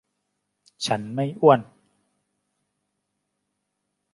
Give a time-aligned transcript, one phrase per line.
[0.85, 1.59] ฉันไม่อ้วน